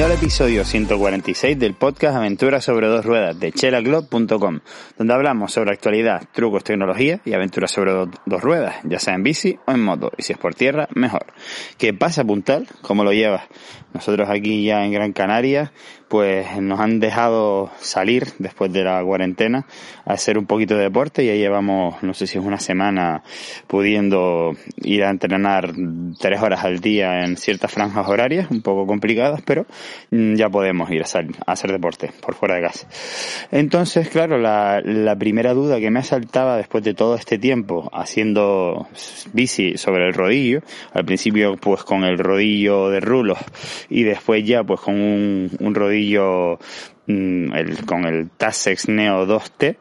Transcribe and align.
Bienvenido 0.00 0.18
al 0.18 0.24
episodio 0.24 0.64
146 0.64 1.58
del 1.58 1.74
podcast 1.74 2.16
Aventuras 2.16 2.64
sobre 2.64 2.86
dos 2.86 3.04
ruedas 3.04 3.38
de 3.38 3.52
chelaclub.com, 3.52 4.60
donde 4.96 5.12
hablamos 5.12 5.52
sobre 5.52 5.72
actualidad, 5.72 6.22
trucos, 6.32 6.64
tecnología 6.64 7.20
y 7.22 7.34
aventuras 7.34 7.70
sobre 7.70 7.92
dos 7.92 8.40
ruedas, 8.40 8.76
ya 8.84 8.98
sea 8.98 9.12
en 9.12 9.22
bici 9.22 9.58
o 9.66 9.72
en 9.72 9.82
moto, 9.82 10.10
y 10.16 10.22
si 10.22 10.32
es 10.32 10.38
por 10.38 10.54
tierra, 10.54 10.88
mejor. 10.94 11.26
¿Qué 11.76 11.92
pasa, 11.92 12.24
Puntal? 12.24 12.66
¿Cómo 12.80 13.04
lo 13.04 13.12
llevas? 13.12 13.42
Nosotros 13.92 14.30
aquí 14.30 14.64
ya 14.64 14.86
en 14.86 14.92
Gran 14.92 15.12
Canaria, 15.12 15.70
pues 16.08 16.60
nos 16.60 16.80
han 16.80 16.98
dejado 16.98 17.70
salir 17.80 18.28
después 18.38 18.72
de 18.72 18.84
la 18.84 19.02
cuarentena 19.04 19.66
a 20.04 20.14
hacer 20.14 20.38
un 20.38 20.46
poquito 20.46 20.76
de 20.76 20.84
deporte 20.84 21.24
ya 21.24 21.34
llevamos, 21.34 22.02
no 22.02 22.14
sé 22.14 22.26
si 22.26 22.38
es 22.38 22.44
una 22.44 22.58
semana, 22.58 23.22
pudiendo 23.66 24.56
ir 24.82 25.04
a 25.04 25.10
entrenar 25.10 25.72
tres 26.18 26.40
horas 26.40 26.64
al 26.64 26.80
día 26.80 27.24
en 27.24 27.36
ciertas 27.36 27.70
franjas 27.70 28.08
horarias, 28.08 28.50
un 28.50 28.62
poco 28.62 28.86
complicadas, 28.86 29.40
pero 29.44 29.66
ya 30.10 30.48
podemos 30.48 30.90
ir 30.90 31.02
a, 31.02 31.06
salir, 31.06 31.36
a 31.46 31.52
hacer 31.52 31.70
deporte 31.72 32.10
por 32.20 32.34
fuera 32.34 32.56
de 32.56 32.62
casa. 32.62 32.88
Entonces, 33.50 34.08
claro, 34.08 34.38
la, 34.38 34.82
primera 35.18 35.52
duda 35.54 35.78
que 35.80 35.90
me 35.90 36.00
asaltaba 36.00 36.56
después 36.56 36.82
de 36.82 36.94
todo 36.94 37.14
este 37.14 37.38
tiempo 37.38 37.90
haciendo 37.92 38.88
bici 39.32 39.76
sobre 39.76 40.06
el 40.06 40.14
rodillo, 40.14 40.62
al 40.92 41.04
principio 41.04 41.56
pues 41.56 41.84
con 41.84 42.04
el 42.04 42.18
rodillo 42.18 42.88
de 42.88 43.00
rulos 43.00 43.38
y 43.88 44.02
después 44.02 44.44
ya 44.44 44.64
pues 44.64 44.80
con 44.80 44.94
un, 44.94 45.50
un 45.60 45.74
rodillo 45.74 46.58
mm, 47.06 47.84
con 47.86 48.04
el 48.04 48.30
Tasex 48.30 48.88
Neo 48.88 49.26
2T, 49.26 49.76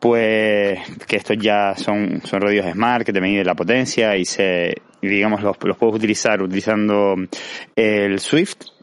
pues 0.00 0.78
que 1.06 1.16
estos 1.16 1.36
ya 1.38 1.74
son, 1.76 2.22
son 2.24 2.40
rodillos 2.40 2.66
Smart 2.72 3.04
que 3.04 3.12
te 3.12 3.20
miden 3.20 3.46
la 3.46 3.54
potencia 3.54 4.16
y 4.16 4.24
se, 4.24 4.74
digamos, 5.02 5.42
los, 5.42 5.56
los 5.62 5.76
puedes 5.76 5.96
utilizar 5.96 6.40
utilizando 6.42 7.16
el 7.76 8.20
Swift 8.20 8.77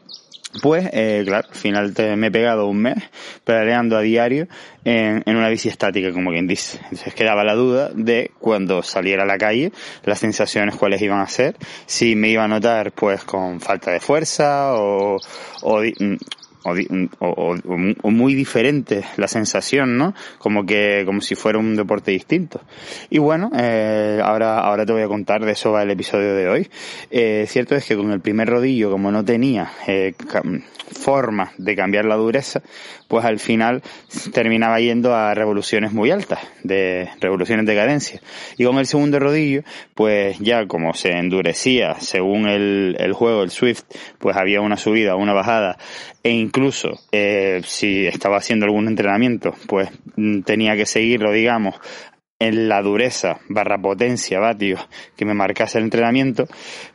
pues, 0.61 0.89
eh, 0.93 1.23
claro, 1.25 1.47
al 1.49 1.55
final 1.55 1.93
te, 1.93 2.15
me 2.15 2.27
he 2.27 2.31
pegado 2.31 2.67
un 2.67 2.81
mes 2.81 2.97
pedaleando 3.43 3.97
a 3.97 4.01
diario 4.01 4.47
en, 4.83 5.23
en, 5.25 5.35
una 5.35 5.49
bici 5.49 5.69
estática, 5.69 6.11
como 6.11 6.31
quien 6.31 6.47
dice. 6.47 6.79
Entonces 6.83 7.13
quedaba 7.13 7.43
la 7.43 7.55
duda 7.55 7.89
de 7.93 8.31
cuando 8.39 8.83
saliera 8.83 9.23
a 9.23 9.25
la 9.25 9.37
calle, 9.37 9.71
las 10.03 10.19
sensaciones 10.19 10.75
cuáles 10.75 11.01
iban 11.01 11.19
a 11.19 11.27
ser, 11.27 11.55
si 11.85 12.15
me 12.15 12.29
iba 12.29 12.43
a 12.43 12.47
notar 12.47 12.91
pues 12.91 13.23
con 13.23 13.59
falta 13.59 13.91
de 13.91 13.99
fuerza 13.99 14.73
o, 14.75 15.17
o, 15.61 15.81
o, 16.65 17.55
o, 18.01 18.11
muy 18.11 18.33
diferente 18.33 19.03
la 19.17 19.27
sensación, 19.27 19.97
¿no? 19.97 20.13
Como 20.39 20.65
que, 20.65 21.03
como 21.05 21.21
si 21.21 21.35
fuera 21.35 21.59
un 21.59 21.75
deporte 21.75 22.11
distinto. 22.11 22.61
Y 23.09 23.19
bueno, 23.19 23.51
eh, 23.55 24.19
ahora, 24.23 24.59
ahora 24.59 24.85
te 24.85 24.93
voy 24.93 25.03
a 25.03 25.07
contar 25.07 25.45
de 25.45 25.51
eso 25.51 25.71
va 25.71 25.83
el 25.83 25.91
episodio 25.91 26.33
de 26.35 26.49
hoy. 26.49 26.69
Eh, 27.11 27.45
cierto 27.47 27.75
es 27.75 27.85
que 27.85 27.95
con 27.95 28.11
el 28.11 28.19
primer 28.19 28.49
rodillo, 28.49 28.89
como 28.89 29.11
no 29.11 29.23
tenía 29.23 29.71
eh, 29.87 30.13
forma 30.91 31.51
de 31.57 31.75
cambiar 31.75 32.05
la 32.05 32.15
dureza, 32.15 32.61
pues 33.07 33.25
al 33.25 33.39
final 33.39 33.81
terminaba 34.33 34.79
yendo 34.79 35.15
a 35.15 35.33
revoluciones 35.33 35.91
muy 35.91 36.11
altas, 36.11 36.39
de 36.63 37.09
revoluciones 37.19 37.65
de 37.65 37.75
cadencia. 37.75 38.21
Y 38.57 38.65
con 38.65 38.77
el 38.77 38.87
segundo 38.87 39.19
rodillo, 39.19 39.63
pues 39.93 40.39
ya 40.39 40.65
como 40.67 40.93
se 40.93 41.11
endurecía 41.11 41.95
según 41.99 42.47
el, 42.47 42.95
el 42.99 43.13
juego, 43.13 43.43
el 43.43 43.51
Swift, 43.51 43.83
pues 44.19 44.35
había 44.37 44.61
una 44.61 44.77
subida, 44.77 45.15
una 45.15 45.33
bajada, 45.33 45.77
e 46.23 46.31
incluso 46.31 46.89
eh, 47.11 47.61
si 47.63 48.07
estaba 48.07 48.37
haciendo 48.37 48.65
algún 48.65 48.87
entrenamiento, 48.87 49.53
pues 49.67 49.89
tenía 50.45 50.75
que 50.75 50.85
seguirlo, 50.85 51.31
digamos, 51.31 51.75
en 52.39 52.67
la 52.67 52.81
dureza 52.81 53.39
barra 53.47 53.77
potencia 53.77 54.39
vatios 54.39 54.85
que 55.15 55.25
me 55.25 55.33
marcase 55.33 55.77
el 55.77 55.85
entrenamiento, 55.85 56.47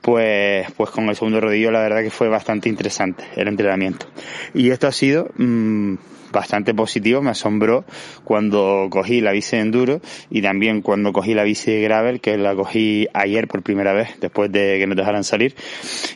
pues, 0.02 0.70
pues 0.76 0.90
con 0.90 1.08
el 1.08 1.16
segundo 1.16 1.40
rodillo 1.40 1.70
la 1.70 1.80
verdad 1.80 2.02
que 2.02 2.10
fue 2.10 2.28
bastante 2.28 2.68
interesante 2.68 3.24
el 3.36 3.48
entrenamiento. 3.48 4.06
Y 4.54 4.70
esto 4.70 4.86
ha 4.86 4.92
sido 4.92 5.30
mmm, 5.36 5.94
bastante 6.32 6.74
positivo, 6.74 7.22
me 7.22 7.30
asombró 7.30 7.84
cuando 8.24 8.88
cogí 8.90 9.20
la 9.20 9.32
bici 9.32 9.56
de 9.56 9.62
enduro 9.62 10.00
y 10.30 10.42
también 10.42 10.82
cuando 10.82 11.12
cogí 11.12 11.34
la 11.34 11.44
bici 11.44 11.70
de 11.70 11.82
gravel, 11.82 12.20
que 12.20 12.36
la 12.36 12.54
cogí 12.54 13.08
ayer 13.12 13.48
por 13.48 13.62
primera 13.62 13.92
vez, 13.92 14.18
después 14.20 14.50
de 14.52 14.78
que 14.78 14.86
nos 14.86 14.96
dejaran 14.96 15.24
salir. 15.24 15.54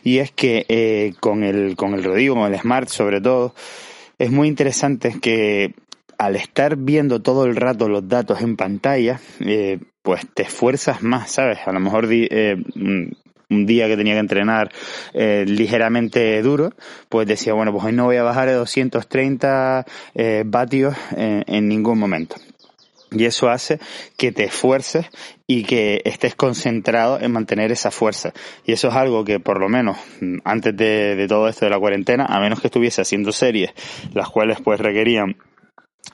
Y 0.03 0.19
es 0.19 0.31
que 0.31 0.65
eh, 0.67 1.13
con 1.19 1.43
el, 1.43 1.75
con 1.75 1.93
el 1.93 2.03
rodillo, 2.03 2.35
con 2.35 2.53
el 2.53 2.59
Smart 2.59 2.89
sobre 2.89 3.21
todo, 3.21 3.53
es 4.17 4.31
muy 4.31 4.47
interesante 4.47 5.15
que 5.21 5.73
al 6.17 6.35
estar 6.35 6.77
viendo 6.77 7.21
todo 7.21 7.45
el 7.45 7.55
rato 7.55 7.89
los 7.89 8.07
datos 8.07 8.41
en 8.41 8.55
pantalla, 8.55 9.19
eh, 9.41 9.79
pues 10.01 10.25
te 10.33 10.43
esfuerzas 10.43 11.03
más, 11.03 11.31
¿sabes? 11.31 11.59
A 11.65 11.71
lo 11.71 11.79
mejor 11.79 12.07
eh, 12.09 12.55
un 13.49 13.65
día 13.65 13.87
que 13.87 13.97
tenía 13.97 14.13
que 14.13 14.19
entrenar 14.19 14.71
eh, 15.13 15.45
ligeramente 15.47 16.41
duro, 16.41 16.71
pues 17.09 17.27
decía, 17.27 17.53
bueno, 17.53 17.71
pues 17.71 17.85
hoy 17.85 17.93
no 17.93 18.05
voy 18.05 18.17
a 18.17 18.23
bajar 18.23 18.47
de 18.47 18.53
230 18.53 19.85
eh, 20.13 20.43
vatios 20.45 20.95
en, 21.15 21.67
ningún 21.67 21.99
momento. 21.99 22.35
Y 23.11 23.25
eso 23.25 23.49
hace 23.49 23.79
que 24.17 24.31
te 24.31 24.45
esfuerces 24.45 25.05
y 25.47 25.63
que 25.63 26.01
estés 26.03 26.35
concentrado 26.35 27.19
en 27.21 27.31
mantener 27.31 27.71
esa 27.71 27.91
fuerza. 27.91 28.33
Y 28.65 28.73
eso 28.73 28.89
es 28.89 28.95
algo 28.95 29.23
que 29.23 29.39
por 29.39 29.59
lo 29.59 29.69
menos 29.69 29.97
antes 30.43 30.75
de, 30.75 31.15
de 31.15 31.27
todo 31.27 31.47
esto 31.47 31.65
de 31.65 31.71
la 31.71 31.79
cuarentena, 31.79 32.25
a 32.25 32.39
menos 32.39 32.59
que 32.59 32.67
estuviese 32.67 33.01
haciendo 33.01 33.31
series, 33.31 33.71
las 34.13 34.29
cuales 34.29 34.59
pues 34.61 34.79
requerían 34.79 35.37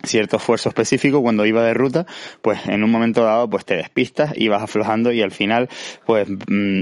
cierto 0.04 0.38
esfuerzo 0.38 0.70
específico 0.70 1.22
cuando 1.22 1.46
iba 1.46 1.64
de 1.64 1.74
ruta, 1.74 2.06
pues 2.42 2.66
en 2.68 2.84
un 2.84 2.92
momento 2.92 3.24
dado 3.24 3.50
pues 3.50 3.66
te 3.66 3.76
despistas 3.76 4.34
y 4.36 4.48
vas 4.48 4.64
aflojando 4.64 5.12
y 5.12 5.22
al 5.22 5.32
final 5.32 5.70
pues 6.06 6.28
mmm, 6.30 6.82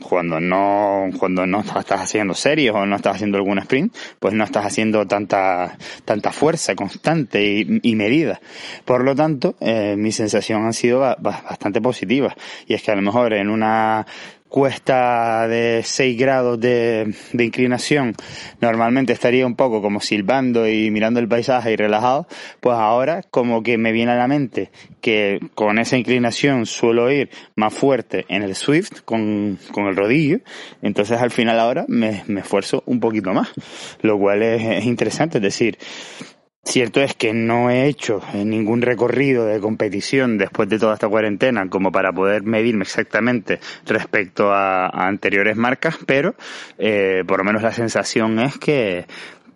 cuando 0.00 0.40
no 0.40 1.08
cuando 1.18 1.46
no 1.46 1.60
estás 1.78 2.00
haciendo 2.00 2.34
series 2.34 2.72
o 2.72 2.84
no 2.86 2.96
estás 2.96 3.16
haciendo 3.16 3.38
algún 3.38 3.58
sprint 3.58 3.94
pues 4.18 4.34
no 4.34 4.44
estás 4.44 4.66
haciendo 4.66 5.06
tanta 5.06 5.76
tanta 6.04 6.32
fuerza 6.32 6.74
constante 6.74 7.44
y, 7.44 7.80
y 7.82 7.94
medida. 7.94 8.40
Por 8.84 9.04
lo 9.04 9.14
tanto 9.14 9.54
eh, 9.60 9.94
mi 9.96 10.12
sensación 10.12 10.66
ha 10.66 10.72
sido 10.72 11.00
bastante 11.18 11.80
positiva. 11.80 12.34
Y 12.66 12.74
es 12.74 12.82
que 12.82 12.90
a 12.90 12.96
lo 12.96 13.02
mejor 13.02 13.34
en 13.34 13.48
una 13.48 14.06
cuesta 14.48 15.48
de 15.48 15.82
6 15.82 16.18
grados 16.18 16.60
de, 16.60 17.12
inclinación, 17.32 18.14
normalmente 18.60 19.12
estaría 19.12 19.46
un 19.46 19.56
poco 19.56 19.82
como 19.82 20.00
silbando 20.00 20.68
y 20.68 20.90
mirando 20.90 21.18
el 21.18 21.28
paisaje 21.28 21.72
y 21.72 21.76
relajado, 21.76 22.28
pues 22.60 22.76
ahora 22.76 23.22
como 23.30 23.62
que 23.62 23.78
me 23.78 23.92
viene 23.92 24.12
a 24.12 24.16
la 24.16 24.28
mente 24.28 24.70
que 25.00 25.40
con 25.54 25.78
esa 25.78 25.96
inclinación 25.96 26.66
suelo 26.66 27.10
ir 27.10 27.30
más 27.56 27.74
fuerte 27.74 28.26
en 28.28 28.42
el 28.42 28.54
Swift 28.54 29.00
con, 29.04 29.58
con 29.72 29.86
el 29.86 29.96
rodillo, 29.96 30.38
entonces 30.82 31.20
al 31.20 31.30
final 31.30 31.58
ahora 31.58 31.84
me, 31.88 32.22
me 32.26 32.40
esfuerzo 32.40 32.82
un 32.86 33.00
poquito 33.00 33.32
más, 33.32 33.48
lo 34.02 34.18
cual 34.18 34.42
es, 34.42 34.62
es 34.62 34.84
interesante, 34.84 35.38
es 35.38 35.42
decir, 35.42 35.78
Cierto 36.64 37.00
es 37.00 37.14
que 37.14 37.34
no 37.34 37.70
he 37.70 37.86
hecho 37.86 38.22
ningún 38.32 38.80
recorrido 38.80 39.44
de 39.44 39.60
competición 39.60 40.38
después 40.38 40.66
de 40.68 40.78
toda 40.78 40.94
esta 40.94 41.08
cuarentena 41.08 41.68
como 41.68 41.92
para 41.92 42.10
poder 42.10 42.42
medirme 42.42 42.84
exactamente 42.84 43.60
respecto 43.84 44.50
a, 44.50 44.88
anteriores 44.88 45.56
marcas, 45.56 45.98
pero 46.06 46.34
eh, 46.78 47.22
por 47.26 47.38
lo 47.38 47.44
menos 47.44 47.62
la 47.62 47.72
sensación 47.72 48.38
es 48.38 48.56
que, 48.58 49.04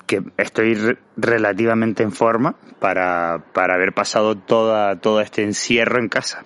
que 0.06 0.22
estoy 0.36 0.76
relativamente 1.18 2.04
en 2.04 2.12
forma 2.12 2.54
para, 2.78 3.42
para 3.52 3.74
haber 3.74 3.92
pasado 3.92 4.36
toda, 4.36 4.96
todo 5.00 5.20
este 5.20 5.42
encierro 5.42 6.00
en 6.00 6.08
casa. 6.08 6.44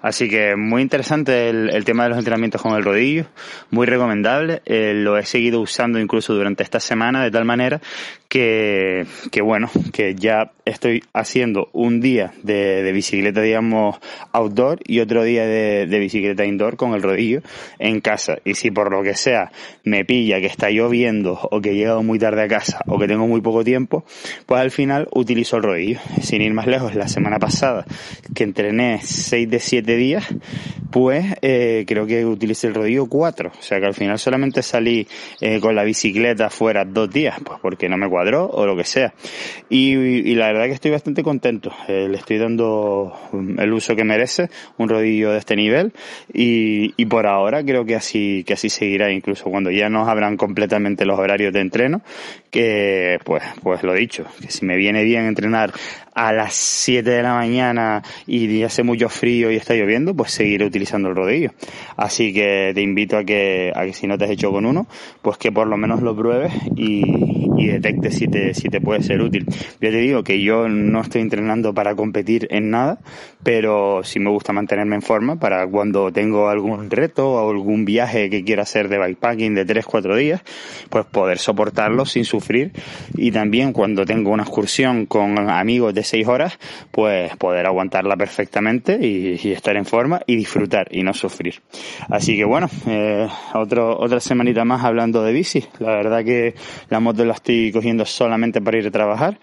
Así 0.00 0.28
que 0.28 0.56
muy 0.56 0.82
interesante 0.82 1.48
el, 1.48 1.70
el 1.70 1.84
tema 1.84 2.04
de 2.04 2.10
los 2.10 2.18
entrenamientos 2.18 2.60
con 2.60 2.74
el 2.74 2.82
rodillo, 2.82 3.26
muy 3.70 3.86
recomendable. 3.86 4.62
Eh, 4.64 4.92
lo 4.94 5.18
he 5.18 5.24
seguido 5.24 5.60
usando 5.60 5.98
incluso 5.98 6.34
durante 6.34 6.62
esta 6.62 6.80
semana 6.80 7.22
de 7.22 7.30
tal 7.30 7.44
manera 7.44 7.80
que, 8.28 9.06
que 9.30 9.42
bueno, 9.42 9.70
que 9.92 10.14
ya 10.14 10.52
estoy 10.64 11.04
haciendo 11.12 11.68
un 11.72 12.00
día 12.00 12.32
de, 12.42 12.82
de 12.82 12.92
bicicleta, 12.92 13.40
digamos, 13.40 13.96
outdoor 14.32 14.80
y 14.84 15.00
otro 15.00 15.22
día 15.22 15.46
de, 15.46 15.86
de, 15.86 15.98
bicicleta 15.98 16.44
indoor 16.44 16.76
con 16.76 16.94
el 16.94 17.02
rodillo 17.02 17.42
en 17.78 18.00
casa. 18.00 18.38
Y 18.44 18.54
si 18.54 18.70
por 18.70 18.90
lo 18.90 19.02
que 19.02 19.14
sea 19.14 19.52
me 19.84 20.04
pilla 20.04 20.40
que 20.40 20.46
está 20.46 20.70
lloviendo 20.70 21.38
o 21.50 21.60
que 21.60 21.70
he 21.70 21.74
llegado 21.74 22.02
muy 22.02 22.18
tarde 22.18 22.42
a 22.42 22.48
casa 22.48 22.80
o 22.86 22.98
que 22.98 23.06
tengo 23.06 23.26
muy 23.26 23.40
poco 23.40 23.62
tiempo, 23.62 24.04
pues 24.46 24.60
al 24.60 24.70
final 24.70 25.08
utilizo 25.12 25.56
el 25.56 25.62
rodillo. 25.62 26.00
Sin 26.22 26.42
ir 26.42 26.52
más 26.52 26.66
lejos, 26.66 26.94
la 26.94 27.08
semana 27.08 27.38
pasada 27.38 27.84
que 28.34 28.44
entrené 28.44 29.00
6 29.02 29.48
de 29.48 29.60
7 29.60 29.96
días, 29.96 30.24
pues 30.90 31.24
eh, 31.42 31.84
creo 31.86 32.06
que 32.06 32.24
utilicé 32.24 32.68
el 32.68 32.74
rodillo 32.74 33.06
4. 33.06 33.52
O 33.58 33.62
sea 33.62 33.80
que 33.80 33.86
al 33.86 33.94
final 33.94 34.18
solamente 34.18 34.62
salí 34.62 35.06
eh, 35.40 35.60
con 35.60 35.74
la 35.74 35.84
bicicleta 35.84 36.50
fuera 36.50 36.84
dos 36.84 37.10
días, 37.10 37.36
pues 37.44 37.58
porque 37.60 37.88
no 37.88 37.96
me 37.96 38.08
cuadró 38.08 38.48
o 38.48 38.66
lo 38.66 38.76
que 38.76 38.84
sea. 38.84 39.14
Y, 39.68 40.34
la 40.34 40.48
verdad 40.48 40.66
que 40.66 40.72
estoy 40.72 40.90
bastante 40.90 41.22
contento. 41.22 41.72
Eh, 41.88 42.08
le 42.08 42.16
estoy 42.16 42.38
dando 42.38 43.12
el 43.58 43.72
uso 43.72 43.96
que 43.96 44.04
merece, 44.04 44.50
un 44.78 44.88
rodillo 44.88 45.32
de 45.32 45.38
este 45.38 45.56
nivel. 45.56 45.92
Y, 46.32 46.94
y 46.96 47.06
por 47.06 47.26
ahora 47.26 47.64
creo 47.64 47.84
que 47.84 47.94
así, 47.94 48.44
que 48.46 48.54
así 48.54 48.68
seguirá, 48.68 49.12
incluso 49.12 49.44
cuando 49.44 49.70
ya 49.70 49.88
nos 49.88 50.08
abran 50.08 50.36
completamente 50.36 51.04
los 51.04 51.18
horarios 51.18 51.52
de 51.52 51.60
entreno, 51.60 52.02
que 52.50 53.18
pues, 53.24 53.42
pues 53.62 53.82
lo 53.82 53.94
dicho, 53.94 54.24
que 54.40 54.50
si 54.50 54.64
me 54.64 54.76
viene 54.76 55.02
bien 55.02 55.24
entrenar 55.24 55.72
a 56.14 56.32
las 56.32 56.54
7 56.54 57.10
de 57.10 57.22
la 57.22 57.34
mañana 57.34 58.02
y 58.26 58.62
hace 58.62 58.82
mucho 58.82 59.08
frío 59.08 59.50
y 59.50 59.56
está 59.56 59.74
lloviendo, 59.74 60.14
pues 60.14 60.30
seguiré 60.30 60.64
utilizando 60.74 61.08
el 61.08 61.14
rodillo. 61.14 61.52
Así 61.96 62.34
que 62.34 62.72
te 62.74 62.82
invito 62.82 63.16
a 63.16 63.24
que, 63.24 63.72
a 63.74 63.84
que 63.84 63.92
si 63.92 64.08
no 64.08 64.18
te 64.18 64.24
has 64.24 64.30
hecho 64.30 64.50
con 64.50 64.66
uno, 64.66 64.86
pues 65.22 65.38
que 65.38 65.52
por 65.52 65.68
lo 65.68 65.76
menos 65.76 66.02
lo 66.02 66.16
pruebes 66.16 66.52
y, 66.74 67.48
y 67.56 67.66
detectes 67.68 68.16
si 68.16 68.26
te, 68.26 68.54
si 68.54 68.68
te 68.68 68.80
puede 68.80 69.02
ser 69.02 69.20
útil. 69.20 69.46
Ya 69.80 69.90
te 69.90 69.98
digo 69.98 70.24
que 70.24 70.42
yo 70.42 70.68
no 70.68 71.00
estoy 71.00 71.22
entrenando 71.22 71.72
para 71.72 71.94
competir 71.94 72.48
en 72.50 72.70
nada, 72.70 72.98
pero 73.42 74.02
sí 74.02 74.18
me 74.18 74.30
gusta 74.30 74.52
mantenerme 74.52 74.96
en 74.96 75.02
forma 75.02 75.36
para 75.36 75.66
cuando 75.66 76.10
tengo 76.12 76.48
algún 76.48 76.90
reto 76.90 77.30
o 77.32 77.50
algún 77.50 77.84
viaje 77.84 78.30
que 78.30 78.44
quiera 78.44 78.62
hacer 78.62 78.88
de 78.88 78.98
bikepacking 78.98 79.54
de 79.54 79.66
3-4 79.66 80.16
días, 80.16 80.42
pues 80.90 81.04
poder 81.06 81.38
soportarlo 81.38 82.06
sin 82.06 82.24
sufrir 82.24 82.72
y 83.14 83.30
también 83.30 83.72
cuando 83.72 84.04
tengo 84.04 84.30
una 84.30 84.42
excursión 84.42 85.06
con 85.06 85.38
amigos 85.50 85.94
de 85.94 86.02
6 86.02 86.26
horas, 86.26 86.58
pues 86.90 87.36
poder 87.36 87.66
aguantarla 87.66 88.16
perfectamente 88.16 88.98
y, 89.06 89.52
estar 89.54 89.76
en 89.76 89.84
forma 89.84 90.20
y 90.26 90.36
disfrutar 90.36 90.63
y 90.90 91.02
no 91.02 91.12
sufrir. 91.14 91.62
Así 92.08 92.36
que 92.36 92.44
bueno, 92.44 92.68
eh, 92.86 93.28
otro, 93.54 93.98
otra 93.98 94.20
semanita 94.20 94.64
más 94.64 94.84
hablando 94.84 95.22
de 95.22 95.32
bici. 95.32 95.64
La 95.78 95.90
verdad 95.90 96.24
que 96.24 96.54
la 96.90 97.00
moto 97.00 97.24
la 97.24 97.34
estoy 97.34 97.72
cogiendo 97.72 98.04
solamente 98.04 98.60
para 98.60 98.78
ir 98.78 98.86
a 98.86 98.90
trabajar 98.90 99.38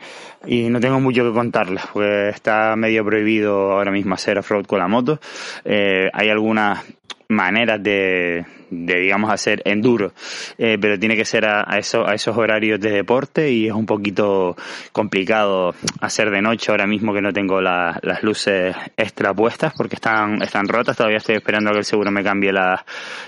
y 0.45 0.69
no 0.69 0.79
tengo 0.79 0.99
mucho 0.99 1.23
que 1.23 1.33
contarles, 1.33 1.83
pues 1.93 2.35
está 2.35 2.75
medio 2.75 3.05
prohibido 3.05 3.71
ahora 3.73 3.91
mismo 3.91 4.15
hacer 4.15 4.37
off-road 4.37 4.65
con 4.65 4.79
la 4.79 4.87
moto. 4.87 5.19
Eh, 5.65 6.09
hay 6.13 6.29
algunas 6.29 6.83
maneras 7.27 7.81
de, 7.81 8.45
de 8.71 8.95
digamos 8.99 9.31
hacer 9.31 9.61
enduro, 9.65 10.13
eh, 10.57 10.77
pero 10.81 10.97
tiene 10.97 11.15
que 11.15 11.25
ser 11.25 11.45
a, 11.45 11.77
eso, 11.77 12.07
a 12.07 12.15
esos 12.15 12.35
horarios 12.35 12.79
de 12.79 12.91
deporte 12.91 13.51
y 13.51 13.67
es 13.67 13.73
un 13.73 13.85
poquito 13.85 14.55
complicado 14.91 15.75
hacer 15.99 16.31
de 16.31 16.41
noche 16.41 16.71
ahora 16.71 16.87
mismo 16.87 17.13
que 17.13 17.21
no 17.21 17.31
tengo 17.33 17.61
la, 17.61 17.99
las 18.01 18.23
luces 18.23 18.75
extra 18.97 19.33
puestas 19.33 19.73
porque 19.75 19.95
están, 19.95 20.41
están 20.41 20.67
rotas, 20.67 20.97
todavía 20.97 21.17
estoy 21.17 21.35
esperando 21.35 21.69
a 21.69 21.73
que 21.73 21.79
el 21.79 21.85
seguro 21.85 22.11
me 22.11 22.23
cambie 22.23 22.51
las, 22.53 22.81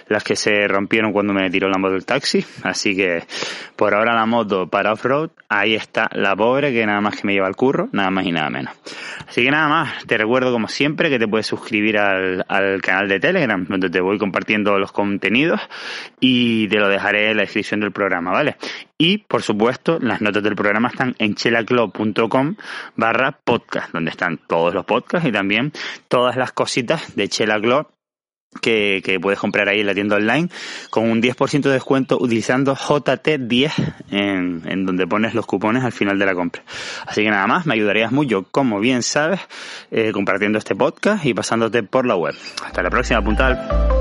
las 0.08 0.24
que 0.24 0.36
se 0.36 0.68
rompieron 0.68 1.12
cuando 1.12 1.34
me 1.34 1.50
tiró 1.50 1.70
la 1.70 1.78
moto 1.78 1.94
del 1.94 2.06
taxi, 2.06 2.44
así 2.64 2.96
que 2.96 3.24
por 3.76 3.94
ahora 3.94 4.16
la 4.16 4.26
moto 4.26 4.68
para 4.68 4.94
off-road, 4.94 5.32
ahí 5.50 5.76
está 5.76 6.10
la 6.14 6.36
pobre 6.36 6.72
que 6.72 6.86
nada 6.86 7.02
más 7.02 7.20
que 7.20 7.28
me 7.28 7.34
lleva 7.34 7.48
al 7.48 7.56
curro, 7.56 7.90
nada 7.92 8.10
más 8.10 8.26
y 8.26 8.32
nada 8.32 8.50
menos. 8.50 8.74
Así 9.28 9.44
que 9.44 9.52
nada 9.52 9.68
más, 9.68 10.06
te 10.06 10.18
recuerdo 10.18 10.52
como 10.52 10.68
siempre 10.68 11.10
que 11.10 11.20
te 11.20 11.28
puedes 11.28 11.48
suscribir 11.48 11.98
al, 11.98 12.46
al 12.48 12.82
canal 12.82 13.08
de 13.08 13.20
Telegram 13.20 13.66
donde 13.68 13.90
te 13.90 14.00
voy 14.00 14.18
compartiendo 14.18 14.78
los 14.80 14.92
y 16.20 16.68
te 16.68 16.78
lo 16.78 16.88
dejaré 16.88 17.32
en 17.32 17.38
la 17.38 17.44
descripción 17.44 17.80
del 17.80 17.92
programa, 17.92 18.32
¿vale? 18.32 18.58
Y, 18.98 19.20
por 19.20 19.42
supuesto, 19.42 20.00
las 20.02 20.22
notas 20.22 20.44
del 20.44 20.56
programa 20.56 20.90
están 20.90 21.16
en 21.20 21.36
chelaclub.com 21.36 22.56
barra 22.96 23.32
podcast, 23.44 23.92
donde 23.92 24.12
están 24.12 24.40
todos 24.48 24.74
los 24.74 24.86
podcasts 24.86 25.28
y 25.28 25.32
también 25.32 25.72
todas 26.08 26.36
las 26.38 26.52
cositas 26.52 27.16
de 27.16 27.28
Chela 27.28 27.60
Club 27.60 27.88
que, 28.62 29.02
que, 29.04 29.20
puedes 29.20 29.40
comprar 29.40 29.70
ahí 29.70 29.82
en 29.82 29.88
la 29.88 29.94
tienda 29.94 30.16
online 30.16 30.50
con 30.90 31.10
un 31.10 31.22
10% 31.22 31.62
de 31.62 31.72
descuento 31.72 32.18
utilizando 32.20 32.76
JT10 32.76 33.72
en, 34.12 34.62
en, 34.66 34.86
donde 34.86 35.08
pones 35.08 35.34
los 35.34 35.46
cupones 35.46 35.84
al 35.84 35.92
final 35.92 36.20
de 36.20 36.26
la 36.26 36.36
compra. 36.36 36.64
Así 37.06 37.24
que 37.24 37.30
nada 37.30 37.48
más, 37.48 37.66
me 37.66 37.74
ayudarías 37.74 38.12
mucho, 38.12 38.44
como 38.52 38.80
bien 38.80 39.04
sabes, 39.04 39.40
eh, 39.92 40.12
compartiendo 40.12 40.58
este 40.58 40.76
podcast 40.76 41.26
y 41.26 41.34
pasándote 41.34 41.84
por 41.84 42.06
la 42.06 42.16
web. 42.16 42.36
Hasta 42.64 42.84
la 42.84 42.90
próxima, 42.90 43.22
puntal. 43.24 43.93